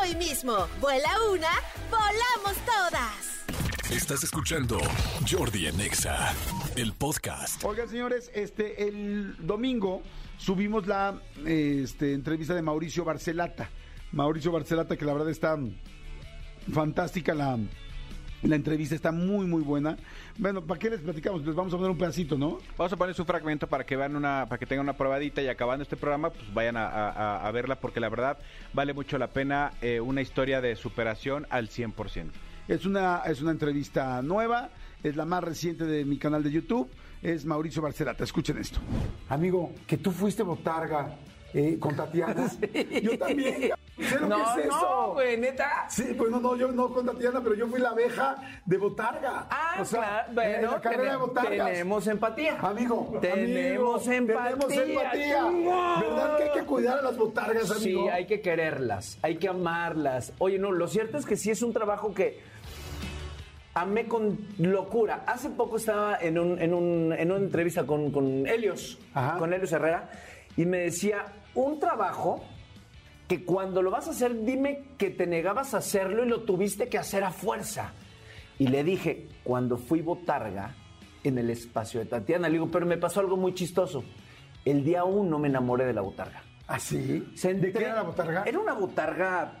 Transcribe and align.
hoy 0.00 0.14
mismo. 0.16 0.66
Vuela 0.80 1.10
una, 1.32 1.50
volamos 1.90 2.56
todas. 2.64 3.44
Estás 3.90 4.24
escuchando 4.24 4.78
Jordi 5.30 5.66
Anexa, 5.66 6.34
el 6.76 6.92
podcast. 6.92 7.62
Oigan, 7.64 7.88
señores, 7.88 8.30
este 8.34 8.88
el 8.88 9.36
domingo 9.46 10.02
subimos 10.38 10.86
la 10.86 11.20
este, 11.44 12.14
entrevista 12.14 12.54
de 12.54 12.62
Mauricio 12.62 13.04
Barcelata. 13.04 13.70
Mauricio 14.12 14.52
Barcelata, 14.52 14.96
que 14.96 15.04
la 15.04 15.12
verdad 15.12 15.30
está 15.30 15.58
fantástica 16.72 17.34
la, 17.34 17.58
la 18.44 18.56
entrevista, 18.56 18.94
está 18.94 19.10
muy, 19.12 19.46
muy 19.46 19.62
buena. 19.62 19.96
Bueno, 20.38 20.62
¿para 20.62 20.78
qué 20.78 20.90
les 20.90 21.00
platicamos? 21.00 21.44
Les 21.44 21.54
vamos 21.54 21.72
a 21.72 21.76
poner 21.76 21.90
un 21.90 21.98
pedacito, 21.98 22.36
¿no? 22.36 22.58
Vamos 22.76 22.92
a 22.92 22.96
poner 22.96 23.14
su 23.14 23.24
fragmento 23.24 23.66
para 23.66 23.84
que 23.84 23.96
vean 23.96 24.16
una, 24.16 24.46
para 24.48 24.58
que 24.58 24.66
tengan 24.66 24.84
una 24.84 24.96
probadita 24.96 25.40
y 25.42 25.48
acabando 25.48 25.82
este 25.82 25.96
programa, 25.96 26.30
pues 26.30 26.52
vayan 26.52 26.76
a, 26.76 26.86
a- 26.88 27.46
a 27.46 27.50
verla 27.52 27.76
porque 27.76 28.00
la 28.00 28.08
verdad 28.08 28.38
vale 28.72 28.92
mucho 28.92 29.16
la 29.18 29.28
pena 29.28 29.72
eh, 29.80 30.00
una 30.00 30.20
historia 30.20 30.60
de 30.60 30.76
superación 30.76 31.46
al 31.50 31.68
100%. 31.68 32.26
Es 32.68 32.86
una, 32.86 33.22
es 33.26 33.40
una 33.42 33.50
entrevista 33.50 34.20
nueva, 34.22 34.70
es 35.02 35.16
la 35.16 35.24
más 35.24 35.44
reciente 35.44 35.84
de 35.84 36.04
mi 36.04 36.18
canal 36.18 36.42
de 36.42 36.50
YouTube, 36.50 36.88
es 37.22 37.44
Mauricio 37.44 37.82
Barcelata. 37.82 38.24
Escuchen 38.24 38.58
esto. 38.58 38.80
Amigo, 39.28 39.72
que 39.86 39.96
tú 39.98 40.10
fuiste 40.12 40.42
botarga 40.42 41.14
eh, 41.54 41.78
con 41.78 41.94
Tatiana. 41.96 42.50
Yo 43.02 43.18
también. 43.18 43.72
Sé 43.96 44.18
lo 44.18 44.26
No, 44.26 44.36
que 44.56 44.60
es 44.62 44.66
no, 44.66 44.76
eso. 44.76 45.10
güey, 45.14 45.36
neta. 45.38 45.86
Sí, 45.88 46.14
pues 46.18 46.28
no, 46.28 46.40
no, 46.40 46.56
yo 46.56 46.72
no 46.72 46.92
con 46.92 47.06
Tatiana, 47.06 47.40
pero 47.40 47.54
yo 47.54 47.68
fui 47.68 47.78
la 47.80 47.90
abeja 47.90 48.34
de 48.66 48.76
Botarga. 48.76 49.46
Ah, 49.48 49.76
O 49.80 49.84
sea, 49.84 50.00
claro, 50.00 50.28
en 50.28 50.34
bueno, 50.34 50.70
la 50.72 50.80
carrera 50.80 51.10
de 51.12 51.16
Botargas. 51.16 51.70
tenemos 51.70 52.06
empatía. 52.08 52.58
Amigo, 52.60 53.18
Tenemos 53.20 54.08
amigo, 54.08 54.32
empatía. 54.32 54.56
Tenemos 54.66 54.88
empatía. 54.88 55.44
¿Verdad 56.00 56.36
que 56.38 56.42
hay 56.42 56.50
que 56.50 56.64
cuidar 56.64 56.98
a 56.98 57.02
las 57.02 57.16
botargas, 57.16 57.70
amigo? 57.70 58.02
Sí, 58.02 58.08
hay 58.08 58.26
que 58.26 58.40
quererlas, 58.40 59.16
hay 59.22 59.36
que 59.36 59.46
amarlas. 59.48 60.32
Oye, 60.38 60.58
no, 60.58 60.72
lo 60.72 60.88
cierto 60.88 61.16
es 61.16 61.24
que 61.24 61.36
sí 61.36 61.52
es 61.52 61.62
un 61.62 61.72
trabajo 61.72 62.12
que 62.12 62.40
amé 63.74 64.06
con 64.06 64.38
locura. 64.58 65.22
Hace 65.26 65.50
poco 65.50 65.76
estaba 65.76 66.18
en, 66.20 66.38
un- 66.38 66.60
en, 66.60 66.74
un- 66.74 67.12
en 67.16 67.30
una 67.30 67.40
entrevista 67.40 67.84
con, 67.84 68.10
con 68.10 68.46
Helios, 68.46 68.98
Ajá. 69.14 69.38
con 69.38 69.52
Helios 69.52 69.72
Herrera, 69.72 70.10
y 70.56 70.64
me 70.66 70.78
decía, 70.78 71.24
un 71.54 71.78
trabajo 71.78 72.44
que 73.28 73.44
cuando 73.44 73.82
lo 73.82 73.90
vas 73.90 74.06
a 74.08 74.10
hacer, 74.10 74.44
dime 74.44 74.84
que 74.98 75.10
te 75.10 75.26
negabas 75.26 75.74
a 75.74 75.78
hacerlo 75.78 76.24
y 76.24 76.28
lo 76.28 76.42
tuviste 76.42 76.88
que 76.88 76.98
hacer 76.98 77.24
a 77.24 77.30
fuerza. 77.30 77.92
Y 78.58 78.68
le 78.68 78.84
dije, 78.84 79.28
cuando 79.42 79.76
fui 79.76 80.00
botarga 80.02 80.74
en 81.24 81.38
el 81.38 81.50
espacio 81.50 82.00
de 82.00 82.06
Tatiana, 82.06 82.48
le 82.48 82.54
digo, 82.54 82.70
pero 82.70 82.86
me 82.86 82.98
pasó 82.98 83.20
algo 83.20 83.36
muy 83.36 83.54
chistoso. 83.54 84.04
El 84.64 84.84
día 84.84 85.04
uno 85.04 85.38
me 85.38 85.48
enamoré 85.48 85.86
de 85.86 85.94
la 85.94 86.02
botarga. 86.02 86.42
¿Ah, 86.66 86.78
sí? 86.78 87.32
Se 87.34 87.54
¿De 87.54 87.72
qué 87.72 87.78
era 87.78 87.96
la 87.96 88.02
botarga? 88.02 88.44
Era 88.44 88.58
una 88.58 88.74
botarga. 88.74 89.60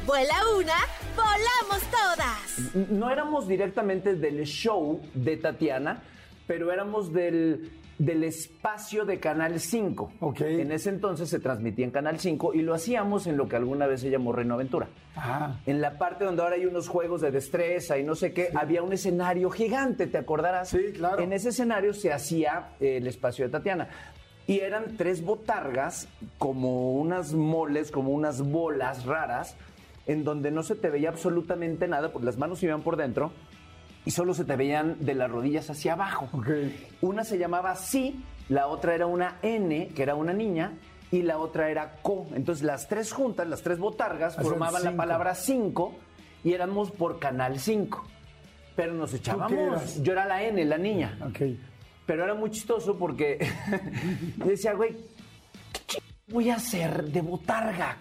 Vuela 0.05 0.33
una, 0.57 0.73
volamos 1.15 1.83
todas. 1.91 2.89
no 2.89 3.09
éramos 3.11 3.47
directamente 3.47 4.15
del 4.15 4.43
show 4.45 4.99
de 5.13 5.37
Tatiana, 5.37 6.01
pero 6.47 6.71
éramos 6.71 7.13
del, 7.13 7.71
del 7.99 8.23
espacio 8.23 9.05
de 9.05 9.19
Canal 9.19 9.59
5. 9.59 10.13
Ok. 10.21 10.41
En 10.41 10.71
ese 10.71 10.89
entonces 10.89 11.29
se 11.29 11.39
transmitía 11.39 11.85
en 11.85 11.91
Canal 11.91 12.19
5 12.19 12.55
y 12.55 12.63
lo 12.63 12.73
hacíamos 12.73 13.27
en 13.27 13.37
lo 13.37 13.47
que 13.47 13.57
alguna 13.57 13.85
vez 13.85 14.01
se 14.01 14.09
llamó 14.09 14.33
Reino 14.33 14.55
Aventura. 14.55 14.87
Ah. 15.15 15.59
En 15.67 15.81
la 15.81 15.99
parte 15.99 16.25
donde 16.25 16.41
ahora 16.41 16.55
hay 16.55 16.65
unos 16.65 16.87
juegos 16.89 17.21
de 17.21 17.29
destreza 17.29 17.99
y 17.99 18.03
no 18.03 18.15
sé 18.15 18.33
qué, 18.33 18.49
había 18.55 18.81
un 18.81 18.93
escenario 18.93 19.51
gigante, 19.51 20.07
¿te 20.07 20.17
acordarás? 20.17 20.69
Sí, 20.69 20.93
claro. 20.95 21.21
En 21.21 21.31
ese 21.31 21.49
escenario 21.49 21.93
se 21.93 22.11
hacía 22.11 22.69
eh, 22.79 22.97
el 22.97 23.05
espacio 23.05 23.45
de 23.45 23.51
Tatiana. 23.51 23.87
Y 24.47 24.59
eran 24.61 24.97
tres 24.97 25.23
botargas, 25.23 26.07
como 26.39 26.93
unas 26.93 27.33
moles, 27.33 27.91
como 27.91 28.11
unas 28.11 28.41
bolas 28.41 29.05
raras, 29.05 29.55
en 30.11 30.23
donde 30.23 30.51
no 30.51 30.63
se 30.63 30.75
te 30.75 30.89
veía 30.89 31.09
absolutamente 31.09 31.87
nada, 31.87 32.11
porque 32.11 32.25
las 32.25 32.37
manos 32.37 32.61
iban 32.63 32.81
por 32.81 32.97
dentro 32.97 33.31
y 34.05 34.11
solo 34.11 34.33
se 34.33 34.45
te 34.45 34.55
veían 34.55 34.97
de 34.99 35.13
las 35.15 35.29
rodillas 35.29 35.69
hacia 35.69 35.93
abajo. 35.93 36.29
Una 37.01 37.23
se 37.23 37.37
llamaba 37.37 37.75
Sí, 37.75 38.23
la 38.49 38.67
otra 38.67 38.95
era 38.95 39.05
una 39.05 39.37
N, 39.41 39.89
que 39.89 40.03
era 40.03 40.15
una 40.15 40.33
niña, 40.33 40.73
y 41.11 41.21
la 41.23 41.37
otra 41.39 41.69
era 41.69 41.97
Co. 42.01 42.27
Entonces 42.33 42.63
las 42.65 42.87
tres 42.87 43.11
juntas, 43.13 43.47
las 43.47 43.61
tres 43.61 43.77
botargas, 43.79 44.35
formaban 44.49 44.83
la 44.83 44.89
palabra 44.97 45.35
5 45.35 45.93
y 46.43 46.53
éramos 46.53 46.89
por 46.91 47.19
Canal 47.19 47.59
5. 47.59 48.03
Pero 48.75 48.93
nos 48.93 49.13
echábamos. 49.13 50.01
Yo 50.01 50.13
era 50.13 50.25
la 50.25 50.43
N, 50.43 50.63
la 50.65 50.77
niña. 50.77 51.17
Pero 52.05 52.23
era 52.23 52.33
muy 52.33 52.49
chistoso 52.49 52.97
porque 52.97 53.37
decía, 54.37 54.73
güey, 54.73 54.95
¿qué 54.95 54.97
ch- 55.01 55.20
voy 56.31 56.49
a 56.49 56.55
hacer 56.55 57.03
de 57.05 57.21
botarga? 57.21 57.97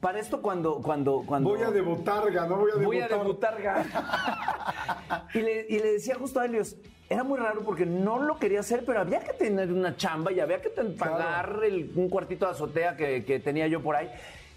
Para 0.00 0.18
esto 0.20 0.40
cuando... 0.42 0.80
cuando, 0.82 1.22
cuando 1.26 1.50
Voy 1.50 1.62
a 1.62 1.70
de 1.70 1.80
botarga, 1.80 2.46
no 2.46 2.56
voy 2.58 2.70
a 2.74 2.78
de 2.78 2.86
voy 2.86 3.00
a 3.00 3.08
botarga. 3.16 3.84
debutarga. 3.84 5.26
y, 5.34 5.38
le, 5.40 5.66
y 5.68 5.78
le 5.78 5.92
decía 5.92 6.16
justo 6.16 6.40
a 6.40 6.46
Helios, 6.46 6.76
era 7.08 7.22
muy 7.24 7.38
raro 7.38 7.62
porque 7.64 7.86
no 7.86 8.18
lo 8.18 8.38
quería 8.38 8.60
hacer, 8.60 8.84
pero 8.86 9.00
había 9.00 9.20
que 9.20 9.32
tener 9.34 9.72
una 9.72 9.96
chamba 9.96 10.32
y 10.32 10.40
había 10.40 10.60
que 10.60 10.70
pagar 10.70 11.60
el- 11.64 11.92
un 11.94 12.08
cuartito 12.08 12.46
de 12.46 12.52
azotea 12.52 12.96
que, 12.96 13.24
que 13.24 13.40
tenía 13.40 13.66
yo 13.66 13.82
por 13.82 13.96
ahí. 13.96 14.08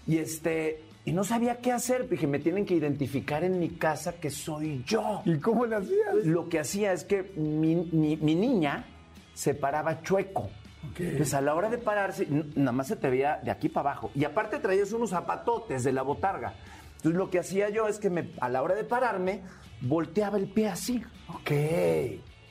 Y 0.06 0.18
este... 0.18 0.82
Y 1.04 1.12
no 1.12 1.24
sabía 1.24 1.56
qué 1.58 1.72
hacer. 1.72 2.06
Dije, 2.06 2.26
me 2.26 2.38
tienen 2.38 2.66
que 2.66 2.74
identificar 2.74 3.42
en 3.42 3.58
mi 3.58 3.70
casa 3.70 4.14
que 4.20 4.28
soy 4.28 4.82
yo. 4.84 5.22
¿Y 5.24 5.38
cómo 5.38 5.64
le 5.64 5.76
hacías? 5.76 6.16
Lo 6.24 6.50
que 6.50 6.58
hacía 6.60 6.92
es 6.92 7.04
que 7.04 7.22
mi, 7.36 7.76
mi- 7.76 8.16
mi 8.18 8.34
niña 8.34 8.84
se 9.32 9.54
paraba 9.54 10.02
chueco. 10.02 10.50
Pues 10.96 11.34
a 11.34 11.40
la 11.40 11.54
hora 11.54 11.68
de 11.68 11.78
pararse, 11.78 12.26
nada 12.54 12.72
más 12.72 12.88
se 12.88 12.96
te 12.96 13.08
veía 13.10 13.40
de 13.42 13.50
aquí 13.50 13.68
para 13.68 13.90
abajo. 13.90 14.10
Y 14.14 14.24
aparte 14.24 14.58
traías 14.58 14.92
unos 14.92 15.10
zapatotes 15.10 15.84
de 15.84 15.92
la 15.92 16.02
botarga. 16.02 16.54
Entonces 16.96 17.16
lo 17.18 17.30
que 17.30 17.38
hacía 17.38 17.68
yo 17.68 17.86
es 17.86 17.98
que 17.98 18.10
me, 18.10 18.30
a 18.40 18.48
la 18.48 18.62
hora 18.62 18.74
de 18.74 18.84
pararme, 18.84 19.42
volteaba 19.80 20.38
el 20.38 20.48
pie 20.48 20.68
así. 20.68 21.02
Ok. 21.28 21.52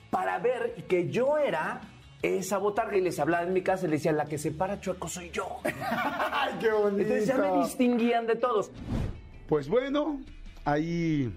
Para 0.10 0.40
ver 0.40 0.86
que 0.88 1.10
yo 1.10 1.38
era 1.38 1.82
esa 2.22 2.58
botarga 2.58 2.98
y 2.98 3.02
les 3.02 3.20
hablaba 3.20 3.44
en 3.44 3.54
mi 3.54 3.62
casa 3.62 3.86
y 3.86 3.90
les 3.90 4.00
decía, 4.00 4.12
la 4.12 4.26
que 4.26 4.38
se 4.38 4.52
para 4.52 4.80
chueco 4.80 5.08
soy 5.08 5.30
yo. 5.32 5.58
¡Ay, 6.32 6.56
qué 6.60 6.72
bonito! 6.72 7.02
Entonces 7.02 7.28
ya 7.28 7.38
me 7.38 7.60
distinguían 7.60 8.26
de 8.26 8.36
todos. 8.36 8.72
Pues 9.48 9.68
bueno, 9.68 10.20
ahí, 10.66 11.34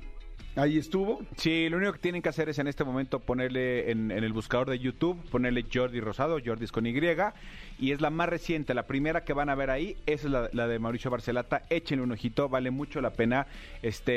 ahí 0.57 0.79
estuvo. 0.79 1.21
Sí, 1.37 1.69
lo 1.69 1.77
único 1.77 1.93
que 1.93 1.99
tienen 1.99 2.23
que 2.23 2.29
hacer 2.29 2.49
es 2.49 2.59
en 2.59 2.67
este 2.67 2.85
momento 2.85 3.21
ponerle 3.21 3.91
en, 3.91 4.11
en 4.11 4.25
el 4.25 4.33
buscador 4.33 4.71
de 4.71 4.79
YouTube, 4.79 5.19
ponerle 5.31 5.65
Jordi 5.73 6.01
Rosado, 6.01 6.39
Jordi 6.45 6.65
es 6.65 6.73
con 6.73 6.87
Y, 6.87 6.95
y 7.79 7.93
es 7.93 8.01
la 8.01 8.11
más 8.11 8.29
reciente, 8.29 8.75
la 8.75 8.87
primera 8.87 9.25
que 9.25 9.33
van 9.33 9.49
a 9.49 9.55
ver 9.55 9.71
ahí, 9.71 9.97
esa 10.07 10.27
es 10.27 10.55
la, 10.55 10.69
de 10.69 10.79
Mauricio 10.79 11.11
Barcelata, 11.11 11.63
échenle 11.71 12.05
un 12.05 12.13
ojito, 12.13 12.49
vale 12.49 12.71
mucho 12.71 13.01
la 13.01 13.11
pena, 13.11 13.47
este, 13.83 14.13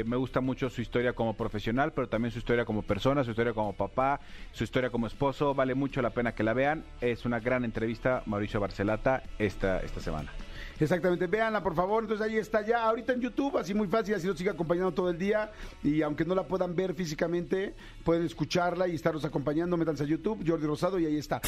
eh, 0.00 0.04
me 0.04 0.16
gusta 0.16 0.40
mucho 0.40 0.68
su 0.68 0.80
historia 0.80 1.12
como 1.12 1.34
profesional, 1.34 1.92
pero 1.92 2.08
también 2.08 2.32
su 2.32 2.38
historia 2.38 2.64
como 2.64 2.82
persona, 2.82 3.22
su 3.22 3.30
historia 3.30 3.52
como 3.52 3.72
papá, 3.72 4.20
su 4.52 4.64
historia 4.64 4.90
como 4.90 5.06
esposo, 5.06 5.54
vale 5.54 5.74
mucho 5.74 6.02
la 6.02 6.10
pena 6.10 6.34
que 6.34 6.42
la 6.42 6.54
vean, 6.54 6.84
es 7.00 7.24
una 7.24 7.38
gran 7.38 7.64
entrevista, 7.64 8.22
Mauricio 8.26 8.58
Barcelata, 8.58 9.22
esta, 9.38 9.80
esta 9.80 10.00
semana. 10.00 10.32
Exactamente, 10.78 11.26
véanla 11.26 11.62
por 11.62 11.74
favor, 11.74 12.02
entonces 12.02 12.26
ahí 12.26 12.36
está 12.36 12.64
ya, 12.64 12.84
ahorita 12.84 13.12
en 13.14 13.20
YouTube, 13.20 13.56
así 13.58 13.74
muy 13.74 13.88
fácil, 13.88 14.14
así 14.14 14.26
nos 14.26 14.36
sigue 14.36 14.50
acompañando 14.50 14.92
todo 14.92 15.10
el 15.10 15.18
día 15.18 15.50
y 15.82 16.02
aunque 16.02 16.24
no 16.24 16.34
la 16.34 16.46
puedan 16.46 16.74
ver 16.74 16.94
físicamente, 16.94 17.74
pueden 18.04 18.24
escucharla 18.24 18.86
y 18.88 18.94
estarnos 18.94 19.24
acompañando, 19.24 19.76
métanse 19.76 20.04
a 20.04 20.06
YouTube, 20.06 20.44
Jordi 20.46 20.66
Rosado 20.66 20.98
y 20.98 21.06
ahí 21.06 21.16
está. 21.16 21.40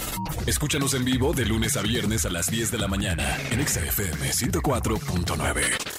Escúchanos 0.47 0.95
en 0.95 1.05
vivo 1.05 1.33
de 1.33 1.45
lunes 1.45 1.77
a 1.77 1.83
viernes 1.83 2.25
a 2.25 2.31
las 2.31 2.51
10 2.51 2.71
de 2.71 2.79
la 2.79 2.89
mañana 2.89 3.25
en 3.51 3.61
Exa 3.61 3.81
FM 3.81 4.31
104.9. 4.31 5.98